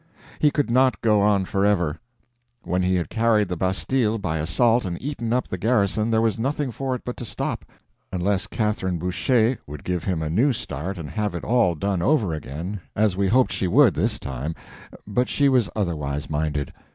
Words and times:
He 0.39 0.49
could 0.49 0.71
not 0.71 0.99
go 1.01 1.21
on 1.21 1.45
forever; 1.45 1.99
when 2.63 2.81
he 2.81 2.95
had 2.95 3.07
carried 3.11 3.49
the 3.49 3.55
bastille 3.55 4.17
by 4.17 4.37
assault 4.39 4.83
and 4.83 4.99
eaten 4.99 5.31
up 5.31 5.47
the 5.47 5.59
garrison 5.59 6.09
there 6.09 6.23
was 6.23 6.39
nothing 6.39 6.71
for 6.71 6.95
it 6.95 7.03
but 7.05 7.15
to 7.17 7.23
stop, 7.23 7.65
unless 8.11 8.47
Catherine 8.47 8.97
Boucher 8.97 9.59
would 9.67 9.83
give 9.83 10.05
him 10.05 10.23
a 10.23 10.27
new 10.31 10.53
start 10.53 10.97
and 10.97 11.11
have 11.11 11.35
it 11.35 11.43
all 11.43 11.75
done 11.75 12.01
over 12.01 12.33
again—as 12.33 13.15
we 13.15 13.27
hoped 13.27 13.51
she 13.51 13.67
would, 13.67 13.93
this 13.93 14.17
time—but 14.17 15.29
she 15.29 15.47
was 15.49 15.69
otherwise 15.75 16.31
minded. 16.31 16.73